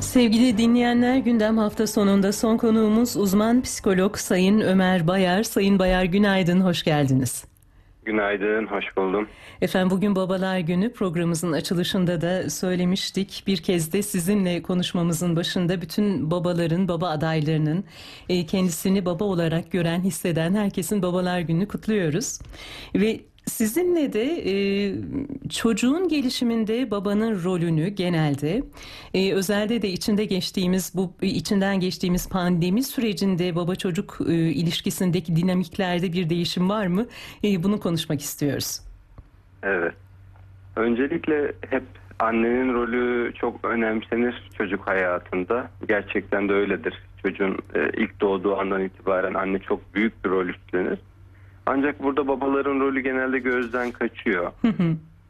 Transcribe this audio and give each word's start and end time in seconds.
Sevgili 0.00 0.58
dinleyenler 0.58 1.16
gündem 1.16 1.58
hafta 1.58 1.86
sonunda 1.86 2.32
son 2.32 2.56
konuğumuz 2.56 3.16
uzman 3.16 3.62
psikolog 3.62 4.16
Sayın 4.16 4.60
Ömer 4.60 5.06
Bayar. 5.06 5.42
Sayın 5.42 5.78
Bayar 5.78 6.04
günaydın, 6.04 6.60
hoş 6.60 6.82
geldiniz. 6.82 7.44
Günaydın, 8.04 8.66
hoş 8.66 8.96
buldum. 8.96 9.28
Efendim 9.60 9.90
bugün 9.90 10.16
Babalar 10.16 10.58
Günü 10.58 10.92
programımızın 10.92 11.52
açılışında 11.52 12.20
da 12.20 12.50
söylemiştik. 12.50 13.44
Bir 13.46 13.56
kez 13.56 13.92
de 13.92 14.02
sizinle 14.02 14.62
konuşmamızın 14.62 15.36
başında 15.36 15.82
bütün 15.82 16.30
babaların, 16.30 16.88
baba 16.88 17.08
adaylarının 17.08 17.84
e, 18.28 18.46
kendisini 18.46 19.04
baba 19.04 19.24
olarak 19.24 19.70
gören, 19.72 20.00
hisseden 20.00 20.54
herkesin 20.54 21.02
Babalar 21.02 21.40
Günü'nü 21.40 21.68
kutluyoruz. 21.68 22.38
Ve 22.94 23.20
Sizinle 23.46 24.12
de 24.12 24.42
e, 24.46 24.52
çocuğun 25.48 26.08
gelişiminde 26.08 26.90
babanın 26.90 27.44
rolünü 27.44 27.88
genelde 27.88 28.62
e, 29.14 29.32
özelde 29.32 29.82
de 29.82 29.88
içinde 29.88 30.24
geçtiğimiz 30.24 30.92
bu 30.94 31.12
içinden 31.22 31.80
geçtiğimiz 31.80 32.28
pandemi 32.28 32.82
sürecinde 32.82 33.56
baba 33.56 33.74
çocuk 33.74 34.18
e, 34.28 34.32
ilişkisindeki 34.34 35.36
dinamiklerde 35.36 36.12
bir 36.12 36.30
değişim 36.30 36.68
var 36.68 36.86
mı? 36.86 37.06
E, 37.44 37.62
bunu 37.62 37.80
konuşmak 37.80 38.20
istiyoruz. 38.20 38.80
Evet. 39.62 39.94
Öncelikle 40.76 41.52
hep 41.70 41.82
annenin 42.18 42.74
rolü 42.74 43.34
çok 43.34 43.64
önemsenir 43.64 44.50
çocuk 44.58 44.86
hayatında. 44.86 45.70
Gerçekten 45.88 46.48
de 46.48 46.52
öyledir. 46.52 46.94
Çocuğun 47.22 47.58
e, 47.74 47.90
ilk 47.96 48.20
doğduğu 48.20 48.56
andan 48.56 48.84
itibaren 48.84 49.34
anne 49.34 49.58
çok 49.58 49.94
büyük 49.94 50.24
bir 50.24 50.30
rol 50.30 50.46
üstlenir. 50.46 50.98
Ancak 51.70 52.02
burada 52.02 52.28
babaların 52.28 52.80
rolü 52.80 53.00
genelde 53.00 53.38
gözden 53.38 53.90
kaçıyor. 53.90 54.52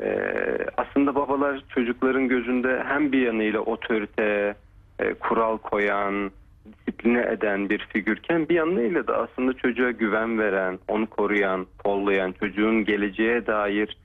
ee, 0.01 0.67
aslında 0.77 1.15
babalar 1.15 1.65
çocukların 1.69 2.29
gözünde 2.29 2.83
hem 2.87 3.13
bir 3.13 3.27
yanıyla 3.27 3.61
otorite, 3.61 4.55
e, 4.99 5.15
kural 5.15 5.59
koyan, 5.59 6.31
disipline 6.67 7.23
eden 7.33 7.71
bir 7.71 7.79
figürken 7.79 8.49
bir 8.49 8.55
yanıyla 8.55 9.07
da 9.07 9.17
aslında 9.17 9.53
çocuğa 9.53 9.91
güven 9.91 10.39
veren, 10.39 10.79
onu 10.89 11.07
koruyan, 11.07 11.67
kollayan, 11.85 12.33
çocuğun 12.33 12.85
geleceğe 12.85 13.47
dair 13.47 13.97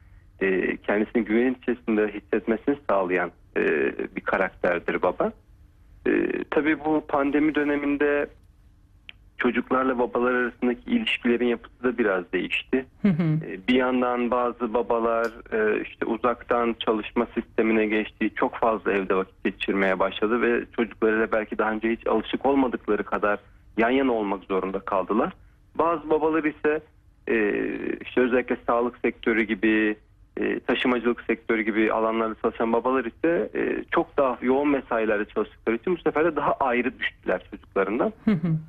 e, 0.42 0.78
kendisini 0.78 1.26
güven 1.26 1.56
içerisinde 1.62 2.08
hissetmesini 2.08 2.78
sağlayan 2.90 3.32
e, 3.58 3.64
bir 4.16 4.22
karakterdir 4.22 5.02
baba. 5.02 5.32
E, 6.08 6.12
tabii 6.52 6.80
bu 6.80 7.04
pandemi 7.08 7.56
döneminde 7.56 8.28
çocuklarla 9.38 10.00
babalar 10.00 10.34
arasındaki 10.34 10.92
ilişkilerin 10.92 11.48
yapısı 11.48 11.84
da 11.84 11.98
biraz 11.98 12.32
değişti. 12.34 12.86
Hı 13.02 13.08
hı. 13.08 13.40
Ee, 13.46 13.68
bir 13.68 13.76
yandan 13.76 14.32
bazı 14.32 14.74
babalar 14.74 15.32
e, 15.52 15.82
işte 15.82 16.06
uzaktan 16.06 16.76
çalışma 16.80 17.28
sistemine 17.34 17.86
geçti, 17.86 18.32
çok 18.36 18.56
fazla 18.56 18.94
evde 18.94 19.16
vakit 19.16 19.44
geçirmeye 19.44 20.00
başladı 20.00 20.42
ve 20.42 20.66
çocuklarıyla 20.76 21.32
belki 21.32 21.58
daha 21.58 21.72
önce 21.72 21.92
hiç 21.92 22.08
alışık 22.08 22.46
olmadıkları 22.46 23.04
kadar 23.04 23.40
yan 23.78 23.90
yana 23.90 24.12
olmak 24.12 24.44
zorunda 24.44 24.80
kaldılar. 24.80 25.34
Bazı 25.76 26.10
babalar 26.10 26.44
ise 26.44 26.82
e, 27.28 27.64
işte 28.02 28.22
özellikle 28.22 28.58
sağlık 28.68 28.98
sektörü 28.98 29.44
gibi 29.44 29.96
e, 30.38 30.60
taşımacılık 30.60 31.22
sektörü 31.22 31.62
gibi 31.62 31.94
alanlarda 31.94 32.36
çalışan 32.42 32.74
babalar 32.74 33.06
ise 33.06 33.50
e, 33.56 33.84
çok 33.92 34.18
daha 34.18 34.38
yoğun 34.42 34.70
mesailerde 34.70 35.26
çalıştıkları 35.26 35.76
için 35.76 35.96
bu 35.96 36.02
sefer 36.02 36.26
de 36.26 36.36
daha 36.36 36.54
ayrı 36.54 37.00
düştüler 37.00 37.42
çocuklarından. 37.52 38.14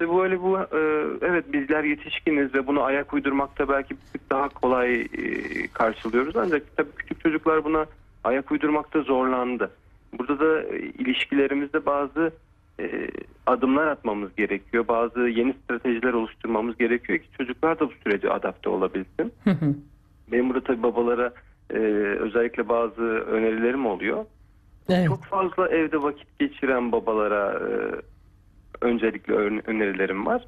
Ve 0.00 0.17
böyle 0.17 0.42
bu 0.42 0.59
e, 0.59 0.81
evet 1.20 1.53
bizler 1.53 1.84
yetişkiniz 1.84 2.55
ve 2.55 2.67
bunu 2.67 2.83
ayak 2.83 3.14
uydurmakta 3.14 3.69
belki 3.69 3.91
bir 3.91 4.12
tık 4.12 4.31
daha 4.31 4.48
kolay 4.48 5.00
e, 5.00 5.09
karşılıyoruz 5.72 6.37
ancak 6.37 6.77
tabii 6.77 6.92
küçük 6.97 7.20
çocuklar 7.20 7.64
buna 7.64 7.87
ayak 8.25 8.53
uydurmakta 8.53 9.00
zorlandı. 9.00 9.70
Burada 10.19 10.41
da 10.41 10.62
e, 10.62 10.78
ilişkilerimizde 10.78 11.87
bazı 11.87 12.33
e, 12.81 13.09
adımlar 13.47 13.87
atmamız 13.87 14.37
gerekiyor. 14.37 14.89
Bazı 14.89 15.20
yeni 15.20 15.55
stratejiler 15.64 16.12
oluşturmamız 16.12 16.78
gerekiyor 16.78 17.19
ki 17.19 17.27
çocuklar 17.39 17.81
da 17.81 17.89
bu 17.89 17.92
sürece 18.05 18.31
adapte 18.31 18.69
olabilsin. 18.69 19.33
Benim 20.33 20.48
burada 20.48 20.65
tabii 20.65 20.83
babalara 20.83 21.33
e, 21.71 21.78
özellikle 22.21 22.69
bazı 22.69 23.03
önerilerim 23.03 23.87
oluyor. 23.87 24.25
Evet. 24.88 25.06
Çok 25.06 25.25
fazla 25.25 25.69
evde 25.69 26.03
vakit 26.03 26.38
geçiren 26.38 26.93
babalara 26.93 27.53
e, 27.53 27.71
öncelikle 28.81 29.34
önerilerim 29.66 30.27
var. 30.27 30.47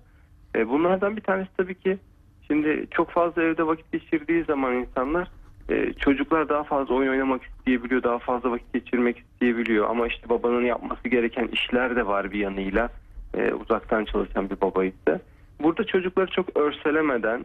E, 0.56 0.68
bunlardan 0.68 1.16
bir 1.16 1.22
tanesi 1.22 1.50
tabii 1.56 1.74
ki 1.74 1.98
şimdi 2.46 2.86
çok 2.90 3.10
fazla 3.10 3.42
evde 3.42 3.66
vakit 3.66 3.92
geçirdiği 3.92 4.44
zaman 4.44 4.74
insanlar 4.74 5.28
e, 5.68 5.92
çocuklar 5.92 6.48
daha 6.48 6.64
fazla 6.64 6.94
oyun 6.94 7.10
oynamak 7.10 7.42
isteyebiliyor, 7.42 8.02
daha 8.02 8.18
fazla 8.18 8.50
vakit 8.50 8.72
geçirmek 8.72 9.18
isteyebiliyor. 9.18 9.90
Ama 9.90 10.06
işte 10.06 10.28
babanın 10.28 10.64
yapması 10.64 11.08
gereken 11.08 11.48
işler 11.48 11.96
de 11.96 12.06
var 12.06 12.32
bir 12.32 12.38
yanıyla 12.38 12.88
e, 13.34 13.52
uzaktan 13.52 14.04
çalışan 14.04 14.50
bir 14.50 14.60
baba 14.60 14.84
ise. 14.84 15.20
Burada 15.62 15.84
çocukları 15.84 16.30
çok 16.30 16.56
örselemeden, 16.56 17.44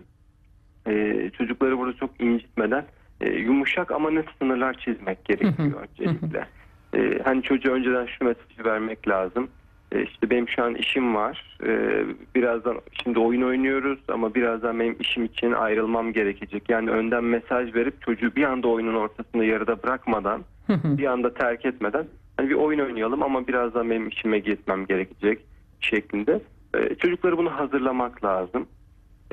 e, 0.87 1.29
çocukları 1.37 1.77
burada 1.77 1.97
çok 1.97 2.21
incitmeden 2.21 2.85
e, 3.21 3.29
yumuşak 3.29 3.91
ama 3.91 4.11
net 4.11 4.25
sınırlar 4.41 4.73
çizmek 4.73 5.25
gerekiyor 5.25 5.87
öncelikle. 5.89 6.47
E, 6.95 7.19
hani 7.23 7.43
çocuğa 7.43 7.73
önceden 7.73 8.05
şu 8.05 8.25
mesajı 8.25 8.65
vermek 8.65 9.07
lazım. 9.07 9.47
E, 9.91 10.03
işte 10.03 10.29
benim 10.29 10.49
şu 10.49 10.63
an 10.63 10.75
işim 10.75 11.15
var. 11.15 11.57
E, 11.65 12.03
birazdan 12.35 12.77
şimdi 13.03 13.19
oyun 13.19 13.41
oynuyoruz 13.41 13.99
ama 14.07 14.35
birazdan 14.35 14.79
benim 14.79 14.95
işim 14.99 15.25
için 15.25 15.51
ayrılmam 15.51 16.13
gerekecek. 16.13 16.69
Yani 16.69 16.89
önden 16.89 17.23
mesaj 17.23 17.75
verip 17.75 18.01
çocuğu 18.01 18.35
bir 18.35 18.43
anda 18.43 18.67
oyunun 18.67 18.95
ortasında 18.95 19.43
yarıda 19.43 19.83
bırakmadan, 19.83 20.43
bir 20.69 21.05
anda 21.05 21.33
terk 21.33 21.65
etmeden 21.65 22.05
hani 22.37 22.49
bir 22.49 22.55
oyun 22.55 22.79
oynayalım 22.79 23.23
ama 23.23 23.47
birazdan 23.47 23.89
benim 23.89 24.07
işime 24.07 24.39
gitmem 24.39 24.85
gerekecek 24.85 25.39
şeklinde. 25.79 26.39
E, 26.75 26.95
çocukları 26.95 27.37
bunu 27.37 27.49
hazırlamak 27.51 28.25
lazım. 28.25 28.67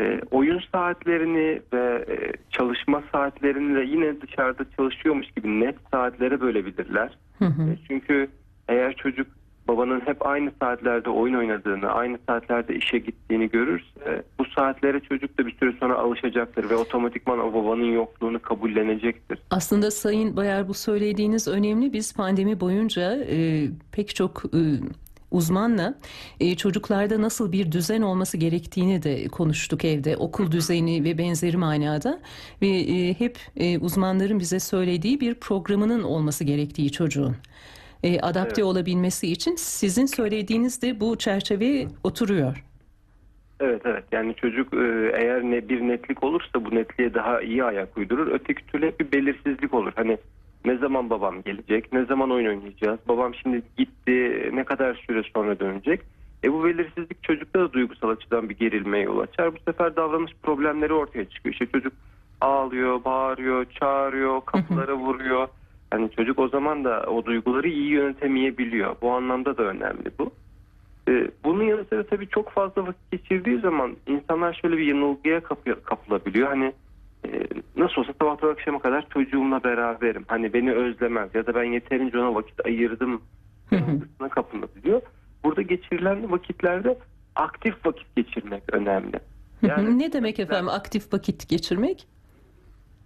E, 0.01 0.21
oyun 0.31 0.61
saatlerini 0.73 1.63
ve 1.73 2.05
e, 2.09 2.33
çalışma 2.51 3.03
saatlerini 3.13 3.77
de 3.77 3.81
yine 3.81 4.21
dışarıda 4.21 4.65
çalışıyormuş 4.77 5.31
gibi 5.31 5.61
net 5.61 5.77
saatlere 5.93 6.41
bölebilirler. 6.41 7.19
Hı 7.39 7.45
hı. 7.45 7.63
E, 7.63 7.77
çünkü 7.89 8.29
eğer 8.69 8.97
çocuk 8.97 9.27
babanın 9.69 10.01
hep 10.01 10.27
aynı 10.27 10.53
saatlerde 10.63 11.11
oyun 11.11 11.35
oynadığını, 11.35 11.89
aynı 11.89 12.19
saatlerde 12.29 12.75
işe 12.75 12.99
gittiğini 12.99 13.51
görürse 13.51 14.23
bu 14.39 14.45
saatlere 14.45 15.01
çocuk 15.01 15.39
da 15.39 15.47
bir 15.47 15.57
süre 15.57 15.73
sonra 15.81 15.99
alışacaktır 15.99 16.71
ve 16.71 16.77
otomatikman 16.77 17.39
o 17.39 17.55
babanın 17.55 17.93
yokluğunu 17.93 18.43
kabullenecektir. 18.43 19.39
Aslında 19.51 19.91
Sayın 19.91 20.37
Bayar 20.37 20.69
bu 20.69 20.75
söylediğiniz 20.75 21.49
önemli. 21.49 21.93
Biz 21.93 22.15
pandemi 22.17 22.61
boyunca 22.61 23.25
e, 23.31 23.67
pek 23.93 24.15
çok 24.15 24.43
e, 24.45 24.61
uzmanla 25.31 25.95
e, 26.41 26.57
çocuklarda 26.57 27.23
nasıl 27.23 27.53
bir 27.53 27.73
düzen 27.73 28.03
olması 28.03 28.37
gerektiğini 28.37 29.03
de 29.03 29.29
konuştuk 29.29 29.85
evde. 29.85 30.17
Okul 30.17 30.53
düzeni 30.53 31.05
ve 31.05 31.19
benzeri 31.19 31.57
manada 31.57 32.21
ve 32.63 32.69
e, 32.69 33.15
hep 33.15 33.39
e, 33.57 33.79
uzmanların 33.79 34.39
bize 34.39 34.61
söylediği 34.61 35.21
bir 35.21 35.35
programının 35.35 36.03
olması 36.03 36.45
gerektiği 36.45 36.93
çocuğun. 36.93 37.37
E, 38.03 38.21
adapte 38.21 38.61
evet. 38.63 38.65
olabilmesi 38.65 39.33
için 39.33 39.57
sizin 39.57 40.07
söylediğiniz 40.07 40.83
de 40.83 41.01
bu 41.01 41.19
çerçeveye 41.19 41.89
oturuyor. 42.05 42.65
Evet 43.61 43.83
evet 43.85 44.05
yani 44.13 44.35
çocuk 44.35 44.75
e, 44.75 45.13
eğer 45.15 45.43
ne 45.43 45.69
bir 45.69 45.81
netlik 45.81 46.25
olursa 46.25 46.65
bu 46.65 46.75
netliğe 46.75 47.15
daha 47.15 47.41
iyi 47.41 47.65
ayak 47.65 47.99
uydurur. 47.99 48.33
Öteki 48.33 48.67
türlü 48.67 48.93
bir 49.01 49.13
belirsizlik 49.13 49.75
olur. 49.75 49.93
Hani 49.97 50.19
ne 50.65 50.77
zaman 50.77 51.11
babam 51.11 51.43
gelecek? 51.43 51.93
Ne 51.93 52.05
zaman 52.05 52.31
oyun 52.31 52.49
oynayacağız? 52.49 53.01
Babam 53.09 53.35
şimdi 53.35 53.63
gitti. 53.79 54.51
Ne 54.53 54.65
kadar 54.65 54.95
süre 54.95 55.23
sonra 55.35 55.61
dönecek? 55.61 56.01
E 56.45 56.53
bu 56.53 56.65
belirsizlik 56.65 57.23
çocukta 57.23 57.61
da 57.61 57.73
duygusal 57.73 58.09
açıdan 58.09 58.49
bir 58.49 58.57
gerilmeye 58.57 59.05
yol 59.05 59.19
açar. 59.19 59.55
Bu 59.55 59.59
sefer 59.67 59.97
davranış 59.97 60.33
problemleri 60.43 60.93
ortaya 60.93 61.25
çıkıyor. 61.25 61.53
İşte 61.53 61.67
çocuk 61.67 61.93
ağlıyor, 62.41 63.05
bağırıyor, 63.05 63.65
çağırıyor, 63.65 64.41
kapılara 64.41 64.95
vuruyor. 64.95 65.49
Yani 65.93 66.11
çocuk 66.11 66.39
o 66.39 66.49
zaman 66.49 66.85
da 66.85 67.05
o 67.07 67.25
duyguları 67.25 67.69
iyi 67.69 67.91
yönetemeyebiliyor. 67.91 68.97
Bu 69.03 69.11
anlamda 69.13 69.57
da 69.57 69.63
önemli 69.63 70.11
bu. 70.19 70.33
Ee, 71.09 71.31
bunun 71.45 71.65
yanı 71.65 71.85
sıra 71.85 72.07
tabii 72.07 72.29
çok 72.29 72.51
fazla 72.51 72.87
vakit 72.87 73.11
geçirdiği 73.11 73.61
zaman 73.61 73.97
insanlar 74.07 74.59
şöyle 74.63 74.77
bir 74.77 74.87
yanılgıya 74.87 75.41
kapılabiliyor. 75.85 76.49
Hani 76.49 76.73
nasıl 77.77 78.01
olsa 78.01 78.13
sabahtan 78.21 78.49
akşama 78.49 78.79
kadar 78.79 79.09
çocuğumla 79.09 79.65
beraberim. 79.65 80.25
Hani 80.29 80.53
beni 80.53 80.73
özlemez 80.73 81.35
ya 81.35 81.47
da 81.47 81.55
ben 81.55 81.65
yeterince 81.65 82.19
ona 82.19 82.35
vakit 82.35 82.67
ayırdım 82.67 83.23
yanılgısına 83.71 84.29
kapılabiliyor. 84.29 85.03
Burada 85.45 85.63
geçirilen 85.63 86.33
vakitlerde 86.33 86.99
aktif 87.37 87.87
vakit 87.87 88.17
geçirmek 88.17 88.63
önemli. 88.73 89.21
Yani, 89.63 89.99
ne 89.99 90.13
demek 90.13 90.41
efendim 90.41 90.69
aktif 90.69 91.13
vakit 91.13 91.49
geçirmek? 91.49 92.07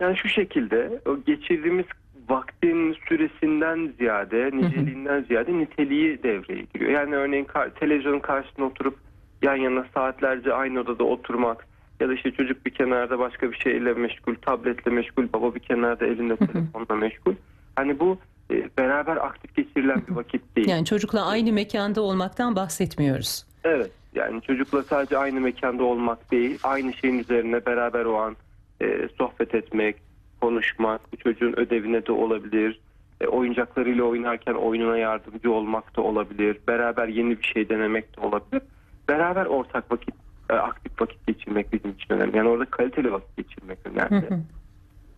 Yani 0.00 0.16
şu 0.16 0.28
şekilde 0.28 1.00
o 1.06 1.16
geçirdiğimiz 1.26 1.86
vaktin 2.28 2.96
süresinden 3.08 3.92
ziyade, 3.98 4.50
niceliğinden 4.52 5.22
ziyade 5.22 5.52
niteliği 5.58 6.22
devreye 6.22 6.66
giriyor. 6.74 6.90
Yani 6.90 7.16
örneğin 7.16 7.46
televizyonun 7.80 8.20
karşısında 8.20 8.66
oturup 8.66 8.98
yan 9.42 9.56
yana 9.56 9.86
saatlerce 9.94 10.52
aynı 10.52 10.80
odada 10.80 11.04
oturmak, 11.04 11.66
ya 12.00 12.08
da 12.08 12.14
işte 12.14 12.30
çocuk 12.30 12.66
bir 12.66 12.70
kenarda 12.70 13.18
başka 13.18 13.50
bir 13.50 13.56
şeyle 13.56 13.92
meşgul, 13.92 14.34
tabletle 14.34 14.90
meşgul, 14.90 15.32
baba 15.32 15.54
bir 15.54 15.60
kenarda 15.60 16.06
elinde 16.06 16.36
telefonla 16.36 16.94
meşgul. 16.94 17.34
Hani 17.76 18.00
bu 18.00 18.18
e, 18.50 18.68
beraber 18.78 19.16
aktif 19.16 19.56
geçirilen 19.56 20.02
bir 20.08 20.14
vakit 20.14 20.56
değil. 20.56 20.68
Yani 20.68 20.84
çocukla 20.84 21.26
aynı 21.26 21.52
mekanda 21.52 22.00
olmaktan 22.00 22.56
bahsetmiyoruz. 22.56 23.46
Evet 23.64 23.90
yani 24.14 24.42
çocukla 24.42 24.82
sadece 24.82 25.18
aynı 25.18 25.40
mekanda 25.40 25.84
olmak 25.84 26.30
değil 26.30 26.58
aynı 26.62 26.92
şeyin 26.92 27.18
üzerine 27.18 27.66
beraber 27.66 28.04
o 28.04 28.16
an 28.16 28.36
e, 28.82 29.08
sohbet 29.18 29.54
etmek, 29.54 29.96
konuşmak, 30.40 31.12
bu 31.12 31.16
çocuğun 31.16 31.54
ödevine 31.56 32.06
de 32.06 32.12
olabilir. 32.12 32.80
E, 33.20 33.26
oyuncaklarıyla 33.26 34.04
oynarken 34.04 34.54
oyununa 34.54 34.98
yardımcı 34.98 35.52
olmak 35.52 35.96
da 35.96 36.02
olabilir. 36.02 36.58
Beraber 36.68 37.08
yeni 37.08 37.38
bir 37.38 37.46
şey 37.46 37.68
denemek 37.68 38.16
de 38.16 38.20
olabilir. 38.20 38.62
Beraber 39.08 39.46
ortak 39.46 39.92
vakit, 39.92 40.14
e, 40.50 40.52
aktif 40.52 41.00
vakit 41.00 41.26
geçirmek 41.26 41.72
bizim 41.72 41.90
için 41.90 42.14
önemli. 42.14 42.36
Yani 42.36 42.48
orada 42.48 42.64
kaliteli 42.64 43.12
vakit 43.12 43.36
geçirmek 43.36 43.78
önemli. 43.84 44.28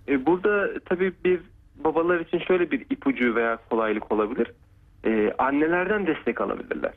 E, 0.09 0.27
burada 0.27 0.79
tabii 0.85 1.13
bir 1.25 1.41
babalar 1.85 2.21
için 2.21 2.39
şöyle 2.39 2.71
bir 2.71 2.87
ipucu 2.91 3.35
veya 3.35 3.59
kolaylık 3.71 4.13
olabilir. 4.13 4.53
E, 5.05 5.33
annelerden 5.39 6.07
destek 6.07 6.41
alabilirler. 6.41 6.93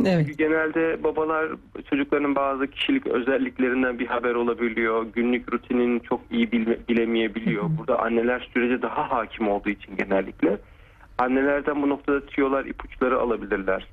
Evet. 0.00 0.26
Çünkü 0.26 0.32
genelde 0.32 1.04
babalar 1.04 1.48
çocukların 1.90 2.34
bazı 2.34 2.66
kişilik 2.66 3.06
özelliklerinden 3.06 3.98
bir 3.98 4.06
haber 4.06 4.34
olabiliyor. 4.34 5.06
Günlük 5.14 5.52
rutinini 5.52 6.02
çok 6.02 6.20
iyi 6.30 6.52
bilme- 6.52 6.78
bilemeyebiliyor. 6.88 7.64
Burada 7.78 7.98
anneler 8.02 8.50
sürece 8.54 8.82
daha 8.82 9.10
hakim 9.10 9.48
olduğu 9.48 9.70
için 9.70 9.96
genellikle 9.96 10.58
annelerden 11.18 11.82
bu 11.82 11.88
noktada 11.88 12.26
tüyolar, 12.26 12.64
ipuçları 12.64 13.20
alabilirler. 13.20 13.86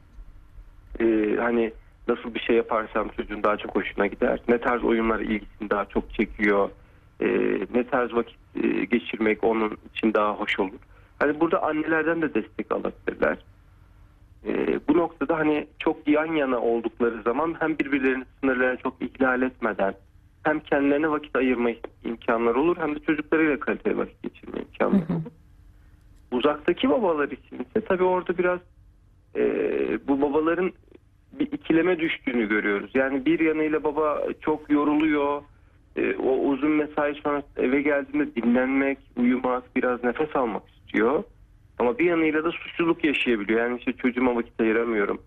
Ee, 1.00 1.38
hani 1.40 1.72
nasıl 2.10 2.34
bir 2.34 2.40
şey 2.40 2.56
yaparsam 2.56 3.10
çocuğun 3.10 3.44
daha 3.44 3.58
çok 3.58 3.76
hoşuna 3.76 4.08
gider. 4.08 4.40
Ne 4.48 4.58
tarz 4.58 4.84
oyunlar 4.84 5.20
ilgisini 5.20 5.70
daha 5.70 5.86
çok 5.86 6.14
çekiyor. 6.14 6.70
Ee, 7.22 7.28
ne 7.74 7.88
tarz 7.88 8.14
vakit 8.14 8.38
e, 8.64 8.86
geçirmek 8.86 9.44
onun 9.44 9.78
için 9.96 10.14
daha 10.14 10.34
hoş 10.34 10.60
olur. 10.60 10.80
Hani 11.20 11.40
burada 11.40 11.64
annelerden 11.64 12.22
de 12.22 12.34
destek 12.34 12.72
alabilirler. 12.72 13.38
Ee, 14.48 14.80
bu 14.88 14.98
noktada 14.98 15.38
hani 15.38 15.68
çok 15.80 16.08
yan 16.08 16.36
yana 16.36 16.60
oldukları 16.60 17.22
zaman 17.22 17.56
hem 17.60 17.80
birbirlerinin 17.80 18.26
sınırlarını 18.42 18.78
çok 18.78 19.02
ihlal 19.02 19.42
etmeden 19.42 19.94
hem 20.44 20.60
kendilerine 20.60 21.10
vakit 21.10 21.36
ayırma 21.36 21.70
imkanları 22.04 22.60
olur 22.60 22.78
hem 22.78 22.96
de 22.96 23.00
çocuklarıyla 23.00 23.60
kaliteli 23.60 23.98
vakit 23.98 24.24
geçirme 24.24 24.60
imkanları 24.60 25.14
olur. 25.14 25.32
Uzaktaki 26.32 26.90
babalar 26.90 27.30
için 27.30 27.56
ise 27.56 27.86
tabii 27.88 28.04
orada 28.04 28.38
biraz 28.38 28.60
e, 29.36 29.44
bu 30.08 30.22
babaların 30.22 30.72
bir 31.32 31.52
ikileme 31.52 32.00
düştüğünü 32.00 32.50
görüyoruz. 32.50 32.92
Yani 32.94 33.26
bir 33.26 33.40
yanıyla 33.40 33.84
baba 33.84 34.24
çok 34.42 34.72
yoruluyor. 34.72 35.42
E, 35.96 36.16
o 36.16 36.38
uzun 36.38 36.72
mesai 36.72 37.16
sonrası 37.24 37.48
eve 37.58 37.82
geldiğinde 37.82 38.36
dinlenmek, 38.36 38.98
uyumak, 39.18 39.76
biraz 39.76 40.04
nefes 40.04 40.36
almak 40.36 40.64
istiyor. 40.70 41.24
Ama 41.80 42.00
bir 42.00 42.06
yanıyla 42.06 42.44
da 42.44 42.52
suçluluk 42.52 43.04
yaşayabiliyor. 43.04 43.60
Yani 43.60 43.78
işte 43.78 43.94
çocuğuma 43.94 44.36
vakit 44.36 44.62
ayıramıyorum. 44.62 45.22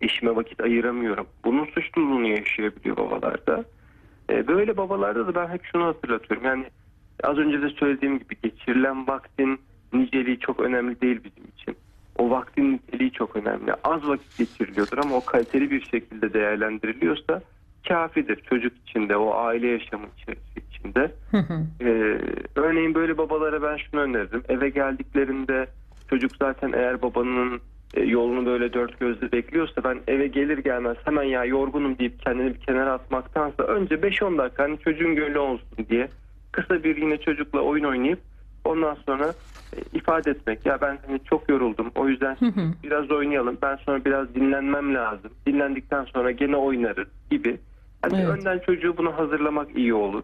Eşime 0.00 0.36
vakit 0.36 0.60
ayıramıyorum. 0.60 1.26
Bunun 1.44 1.64
suçluluğunu 1.64 2.28
yaşayabiliyor 2.28 2.96
babalarda. 2.96 3.64
E, 4.30 4.46
böyle 4.46 4.76
babalarda 4.76 5.26
da 5.26 5.34
ben 5.34 5.48
hep 5.48 5.64
şunu 5.64 5.84
hatırlatıyorum. 5.84 6.46
Yani 6.46 6.64
az 7.22 7.38
önce 7.38 7.62
de 7.62 7.68
söylediğim 7.70 8.18
gibi 8.18 8.36
geçirilen 8.42 9.06
vaktin 9.06 9.60
niceliği 9.92 10.38
çok 10.38 10.60
önemli 10.60 11.00
değil 11.00 11.20
bizim 11.24 11.44
için. 11.56 11.76
O 12.18 12.30
vaktin 12.30 12.72
niteliği 12.72 13.12
çok 13.12 13.36
önemli. 13.36 13.74
Az 13.84 14.08
vakit 14.08 14.38
geçiriliyordur 14.38 14.98
ama 14.98 15.16
o 15.16 15.24
kaliteli 15.24 15.70
bir 15.70 15.84
şekilde 15.84 16.32
değerlendiriliyorsa 16.32 17.42
kafidir. 17.88 18.36
Çocuk 18.50 18.72
içinde, 18.86 19.16
o 19.16 19.34
aile 19.34 19.66
yaşamı 19.66 20.06
içinde. 20.70 21.12
Ee, 21.80 22.18
örneğin 22.54 22.94
böyle 22.94 23.18
babalara 23.18 23.62
ben 23.62 23.76
şunu 23.76 24.00
öneririm. 24.00 24.42
Eve 24.48 24.68
geldiklerinde 24.68 25.66
çocuk 26.10 26.30
zaten 26.40 26.72
eğer 26.72 27.02
babanın 27.02 27.60
e, 27.94 28.00
yolunu 28.00 28.46
böyle 28.46 28.72
dört 28.72 29.00
gözle 29.00 29.32
bekliyorsa 29.32 29.84
ben 29.84 29.98
eve 30.08 30.26
gelir 30.26 30.58
gelmez 30.58 30.96
hemen 31.04 31.22
ya 31.22 31.44
yorgunum 31.44 31.98
deyip 31.98 32.20
kendini 32.20 32.54
bir 32.54 32.60
kenara 32.60 32.92
atmaktansa 32.92 33.62
önce 33.62 33.94
5-10 33.94 34.38
dakika 34.38 34.62
hani 34.62 34.78
çocuğun 34.78 35.14
gönlü 35.14 35.38
olsun 35.38 35.86
diye 35.90 36.08
kısa 36.52 36.84
bir 36.84 36.96
yine 36.96 37.16
çocukla 37.16 37.60
oyun 37.60 37.84
oynayıp 37.84 38.18
ondan 38.66 38.96
sonra 39.06 39.34
e, 39.76 39.80
ifade 39.92 40.30
etmek. 40.30 40.66
Ya 40.66 40.80
ben 40.80 40.98
hani 41.06 41.20
çok 41.24 41.50
yoruldum 41.50 41.90
o 41.94 42.08
yüzden 42.08 42.36
biraz 42.82 43.10
oynayalım 43.10 43.58
ben 43.62 43.76
sonra 43.76 44.04
biraz 44.04 44.34
dinlenmem 44.34 44.94
lazım. 44.94 45.30
Dinlendikten 45.46 46.04
sonra 46.04 46.30
gene 46.30 46.56
oynarız 46.56 47.08
gibi. 47.30 47.60
Hani 48.02 48.16
Evet. 48.20 48.28
önden 48.28 48.58
çocuğu 48.58 48.96
bunu 48.96 49.18
hazırlamak 49.18 49.76
iyi 49.76 49.94
olur. 49.94 50.22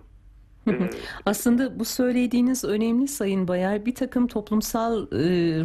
Ee, 0.69 0.91
Aslında 1.27 1.79
bu 1.79 1.85
söylediğiniz 1.85 2.65
önemli 2.65 3.09
Sayın 3.09 3.49
Bayar. 3.49 3.87
Bir 3.87 3.95
takım 3.95 4.27
toplumsal 4.27 5.03
e, 5.03 5.07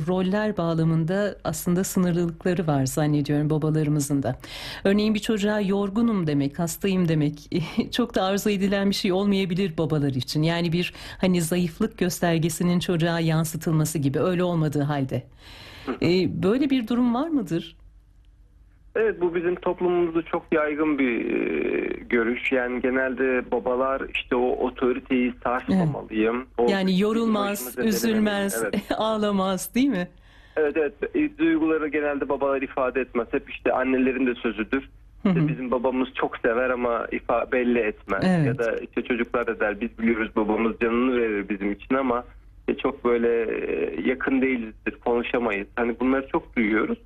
roller 0.07 0.57
bağlamında 0.57 1.35
aslında 1.43 1.83
sınırlılıkları 1.83 2.67
var 2.67 2.85
zannediyorum 2.85 3.49
babalarımızın 3.49 4.23
da. 4.23 4.39
Örneğin 4.83 5.13
bir 5.13 5.19
çocuğa 5.19 5.61
yorgunum 5.61 6.27
demek, 6.27 6.59
hastayım 6.59 7.07
demek 7.07 7.49
çok 7.91 8.15
da 8.15 8.23
arzu 8.23 8.49
edilen 8.49 8.89
bir 8.89 8.95
şey 8.95 9.11
olmayabilir 9.11 9.77
babalar 9.77 10.13
için. 10.13 10.43
Yani 10.43 10.71
bir 10.71 10.93
hani 11.17 11.41
zayıflık 11.41 11.97
göstergesinin 11.97 12.79
çocuğa 12.79 13.19
yansıtılması 13.19 13.97
gibi 13.97 14.19
öyle 14.19 14.43
olmadığı 14.43 14.81
halde. 14.81 15.23
E, 16.01 16.43
böyle 16.43 16.69
bir 16.69 16.87
durum 16.87 17.13
var 17.13 17.27
mıdır? 17.27 17.76
Evet 18.97 19.21
bu 19.21 19.35
bizim 19.35 19.55
toplumumuzda 19.55 20.21
çok 20.21 20.43
yaygın 20.51 20.99
bir 20.99 21.25
e, 21.33 21.87
görüş. 22.09 22.51
Yani 22.51 22.81
genelde 22.81 23.51
babalar 23.51 24.01
işte 24.13 24.35
o 24.35 24.49
otoriteyi 24.49 25.33
sarsmamalıyım. 25.43 26.45
O 26.57 26.65
Yani 26.69 26.99
yorulmaz, 26.99 27.77
üzülmez. 27.77 28.63
Evet. 28.63 28.75
ağlamaz 28.97 29.75
değil 29.75 29.89
mi? 29.89 30.07
evet 30.57 30.77
evet 30.77 30.93
E, 31.15 31.37
duyguları 31.37 31.87
genelde 31.87 32.29
babalar 32.29 32.61
ifade 32.61 33.01
etmez. 33.01 33.27
Hep 33.31 33.49
işte 33.49 33.73
annelerin 33.73 34.27
de 34.27 34.35
sözüdür. 34.35 34.89
İşte 35.25 35.47
bizim 35.47 35.71
babamız 35.71 36.07
çok 36.13 36.37
sever 36.37 36.69
ama 36.69 37.07
ifa 37.11 37.51
belli 37.51 37.79
etmez. 37.79 38.23
Evet. 38.27 38.47
Ya 38.47 38.57
da 38.57 38.77
işte 38.77 39.01
çocuklar 39.01 39.47
da 39.47 39.59
der 39.59 39.81
biz 39.81 39.99
biliyoruz 39.99 40.31
babamız 40.35 40.79
canını 40.81 41.21
verir 41.21 41.49
bizim 41.49 41.71
için 41.71 41.95
ama 41.95 42.23
çok 42.81 43.05
böyle 43.05 43.43
e, 43.51 44.01
yakın 44.09 44.41
değilizdir, 44.41 44.95
konuşamayız. 45.05 45.67
Hani 45.75 45.99
bunları 45.99 46.27
çok 46.27 46.55
duyuyoruz. 46.55 46.97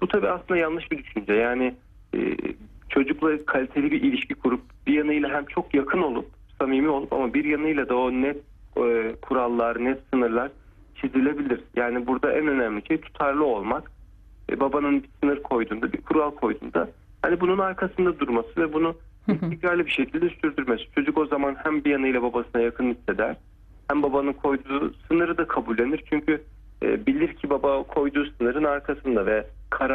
Bu 0.00 0.08
tabii 0.08 0.28
aslında 0.28 0.56
yanlış 0.56 0.92
bir 0.92 0.98
düşünce. 0.98 1.32
Yani 1.32 1.74
e, 2.14 2.36
çocukla 2.88 3.44
kaliteli 3.46 3.90
bir 3.90 4.02
ilişki 4.02 4.34
kurup 4.34 4.60
bir 4.86 4.92
yanıyla 4.92 5.30
hem 5.30 5.44
çok 5.44 5.74
yakın 5.74 6.02
olup 6.02 6.26
samimi 6.58 6.88
olup 6.88 7.12
ama 7.12 7.34
bir 7.34 7.44
yanıyla 7.44 7.88
da 7.88 7.96
o 7.96 8.10
net 8.10 8.36
e, 8.76 9.14
kurallar, 9.22 9.84
net 9.84 9.98
sınırlar 10.12 10.50
çizilebilir. 11.00 11.60
Yani 11.76 12.06
burada 12.06 12.32
en 12.32 12.46
önemli 12.46 12.86
şey 12.88 13.00
tutarlı 13.00 13.44
olmak. 13.44 13.90
E, 14.50 14.60
babanın 14.60 15.02
bir 15.02 15.08
sınır 15.20 15.42
koyduğunda, 15.42 15.92
bir 15.92 16.00
kural 16.02 16.30
koyduğunda 16.30 16.88
hani 17.22 17.40
bunun 17.40 17.58
arkasında 17.58 18.18
durması 18.18 18.56
ve 18.56 18.72
bunu 18.72 18.96
istikrarlı 19.28 19.86
bir 19.86 19.90
şekilde 19.90 20.28
sürdürmesi. 20.28 20.84
Çocuk 20.94 21.18
o 21.18 21.26
zaman 21.26 21.56
hem 21.62 21.84
bir 21.84 21.90
yanıyla 21.90 22.22
babasına 22.22 22.62
yakın 22.62 22.94
hisseder 22.94 23.36
hem 23.88 24.02
babanın 24.02 24.32
koyduğu 24.32 24.94
sınırı 25.08 25.38
da 25.38 25.46
kabullenir. 25.46 26.04
Çünkü 26.10 26.42
e, 26.82 27.06
bilir 27.06 27.34
ki 27.34 27.50
baba 27.50 27.82
koyduğu 27.82 28.26
sınırın 28.38 28.64
arkasında 28.64 29.26
ve 29.26 29.46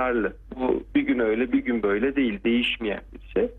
kararlı. 0.10 0.34
Bu 0.56 0.84
bir 0.96 1.02
gün 1.02 1.20
öyle 1.20 1.52
bir 1.52 1.60
gün 1.60 1.84
böyle 1.84 2.16
değil. 2.16 2.40
Değişmeyen 2.44 3.02
bir 3.14 3.28
şey. 3.28 3.52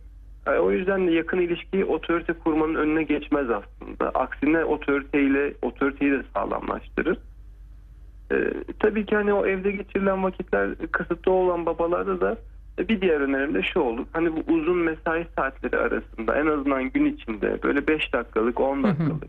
E, 0.47 0.59
o 0.59 0.71
yüzden 0.73 1.07
de 1.07 1.11
yakın 1.11 1.40
ilişki 1.40 1.85
otorite 1.85 2.33
kurmanın 2.33 2.75
önüne 2.75 3.02
geçmez 3.02 3.47
aslında. 3.50 4.11
Aksine 4.11 4.64
otoriteyle 4.64 5.54
otoriteyi 5.62 6.12
de 6.12 6.23
sağlamlaştırır. 6.35 7.19
E, 8.33 8.37
tabii 8.78 9.07
ki 9.07 9.16
hani 9.16 9.33
o 9.33 9.47
evde 9.47 9.71
geçirilen 9.71 10.23
vakitler 10.23 10.75
kısıtlı 10.92 11.33
olan 11.33 11.66
babalarda 11.66 12.21
da 12.21 12.37
e, 12.78 12.88
bir 12.88 13.00
diğer 13.00 13.21
önerim 13.21 13.54
de 13.54 13.62
şu 13.62 13.80
olur. 13.80 14.07
Hani 14.12 14.33
bu 14.37 14.52
uzun 14.52 14.78
mesai 14.78 15.26
saatleri 15.37 15.76
arasında 15.76 16.37
en 16.37 16.47
azından 16.47 16.90
gün 16.90 17.04
içinde 17.04 17.59
böyle 17.62 17.88
5 17.88 18.12
dakikalık 18.12 18.61
10 18.61 18.83
dakikalık 18.83 19.25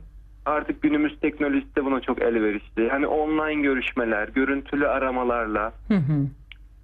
Artık 0.45 0.81
günümüz 0.81 1.19
teknolojisi 1.19 1.75
de 1.75 1.85
buna 1.85 2.01
çok 2.01 2.21
elverişli. 2.21 2.89
Hani 2.89 3.07
online 3.07 3.61
görüşmeler, 3.61 4.27
görüntülü 4.27 4.87
aramalarla 4.87 5.73
Hı 5.87 5.93
hı. 5.93 6.27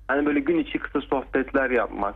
Hani 0.08 0.26
böyle 0.26 0.40
gün 0.40 0.60
içi 0.60 0.80
kısa 0.80 1.02
sohbetler 1.02 1.70
yapmak. 1.70 2.16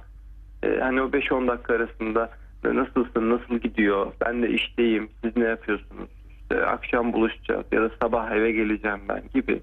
Ee, 0.64 0.80
hani 0.82 1.02
o 1.02 1.06
5-10 1.06 1.48
dakika 1.48 1.74
arasında 1.74 2.30
e, 2.66 2.76
nasılsın, 2.76 3.30
nasıl 3.30 3.56
gidiyor, 3.56 4.12
ben 4.26 4.44
de 4.44 4.50
işteyim, 4.50 5.10
siz 5.24 5.38
ne 5.38 5.44
yapıyorsunuz, 5.44 6.10
işte 6.42 6.66
akşam 6.66 7.14
buluşacağız 7.14 7.66
ya 7.72 7.82
da 7.82 7.92
sabah 8.02 8.32
eve 8.32 8.52
geleceğim 8.52 9.02
ben 9.10 9.24
gibi. 9.34 9.62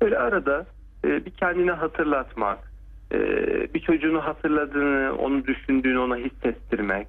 Böyle 0.00 0.18
arada 0.18 0.66
e, 1.04 1.26
bir 1.26 1.30
kendine 1.30 1.72
hatırlatmak, 1.72 2.58
e, 3.12 3.18
bir 3.74 3.80
çocuğunu 3.80 4.24
hatırladığını, 4.24 5.16
onu 5.18 5.46
düşündüğünü 5.46 5.98
ona 5.98 6.16
hissettirmek. 6.16 7.06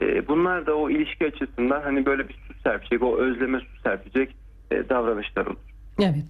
E, 0.00 0.28
bunlar 0.28 0.66
da 0.66 0.74
o 0.74 0.90
ilişki 0.90 1.26
açısından 1.26 1.80
hani 1.80 2.06
böyle 2.06 2.28
bir 2.28 2.34
su 2.34 2.54
serpecek, 2.64 3.02
o 3.02 3.16
özleme 3.18 3.60
su 3.60 3.82
serpecek 3.82 4.36
e, 4.70 4.88
davranışlar 4.88 5.46
olur. 5.46 5.67
Evet. 6.02 6.24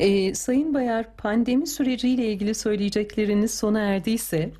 Ee, 0.00 0.34
Sayın 0.34 0.74
Bayar, 0.74 1.16
pandemi 1.16 1.66
süreciyle 1.66 2.26
ilgili 2.32 2.54
söyleyecekleriniz 2.54 3.54
sona 3.54 3.80
erdiyse, 3.80 4.50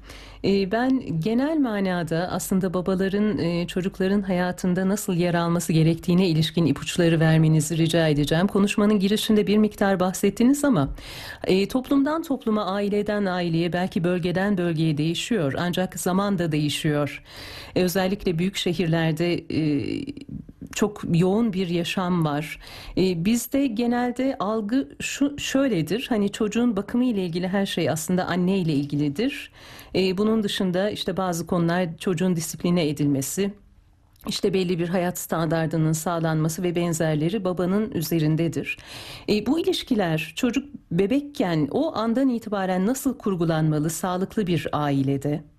e, 0.44 0.72
ben 0.72 1.20
genel 1.20 1.58
manada 1.58 2.28
aslında 2.32 2.75
babaların 2.75 3.38
e, 3.38 3.66
çocukların 3.66 4.22
hayatında 4.22 4.88
nasıl 4.88 5.14
yer 5.14 5.34
alması 5.34 5.72
gerektiğine 5.72 6.28
ilişkin 6.28 6.66
ipuçları 6.66 7.20
vermenizi 7.20 7.78
rica 7.78 8.08
edeceğim. 8.08 8.46
Konuşmanın 8.46 8.98
girişinde 8.98 9.46
bir 9.46 9.58
miktar 9.58 10.00
bahsettiniz 10.00 10.64
ama 10.64 10.88
e, 11.44 11.68
toplumdan 11.68 12.22
topluma, 12.22 12.64
aileden 12.64 13.25
aileye, 13.25 13.72
belki 13.72 14.04
bölgeden 14.04 14.58
bölgeye 14.58 14.98
değişiyor. 14.98 15.54
Ancak 15.58 16.00
zaman 16.00 16.38
da 16.38 16.52
değişiyor. 16.52 17.22
E, 17.76 17.82
özellikle 17.82 18.38
büyük 18.38 18.56
şehirlerde 18.56 19.34
e, 19.34 19.60
çok 20.76 21.02
yoğun 21.12 21.52
bir 21.52 21.68
yaşam 21.68 22.25
var. 22.25 22.59
E, 22.97 23.25
bizde 23.25 23.66
genelde 23.66 24.37
algı 24.38 24.88
şu 25.00 25.38
şöyledir. 25.38 26.06
Hani 26.09 26.33
çocuğun 26.33 26.76
bakımı 26.76 27.04
ile 27.04 27.25
ilgili 27.25 27.49
her 27.49 27.66
şey 27.66 27.90
aslında 27.90 28.26
anne 28.26 28.59
ile 28.59 28.73
ilgilidir. 28.73 29.52
E, 29.95 30.18
bunun 30.18 30.42
dışında 30.42 30.90
işte 30.90 31.16
bazı 31.16 31.47
konular 31.47 31.97
çocuğun 31.99 32.37
disipline 32.37 32.88
edilmesi, 32.88 33.52
işte 34.28 34.54
belli 34.54 34.78
bir 34.78 34.88
hayat 34.88 35.18
standardının 35.18 35.92
sağlanması 35.92 36.62
ve 36.62 36.75
benzerleri 36.75 37.45
babanın 37.45 37.90
üzerindedir. 37.90 38.78
E, 39.28 39.47
bu 39.47 39.59
ilişkiler 39.61 40.33
çocuk 40.37 40.75
bebekken 40.90 41.68
o 41.71 41.97
andan 41.97 42.28
itibaren 42.28 42.87
nasıl 42.87 43.18
kurgulanmalı 43.18 43.90
sağlıklı 43.90 44.47
bir 44.47 44.68
ailede? 44.73 45.55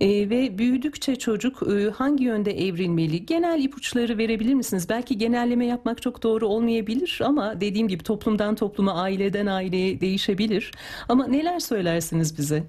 E, 0.00 0.30
ve 0.30 0.58
büyüdükçe 0.58 1.16
çocuk 1.16 1.62
e, 1.62 1.90
hangi 1.90 2.24
yönde 2.24 2.50
evrilmeli? 2.50 3.26
Genel 3.26 3.64
ipuçları 3.64 4.18
verebilir 4.18 4.54
misiniz? 4.54 4.86
Belki 4.90 5.18
genelleme 5.18 5.66
yapmak 5.66 6.02
çok 6.02 6.22
doğru 6.22 6.46
olmayabilir 6.46 7.20
ama 7.24 7.60
dediğim 7.60 7.88
gibi 7.88 8.02
toplumdan 8.02 8.54
topluma, 8.54 9.02
aileden 9.02 9.46
aileye 9.46 10.00
değişebilir. 10.00 10.70
Ama 11.08 11.26
neler 11.26 11.58
söylersiniz 11.58 12.38
bize? 12.38 12.62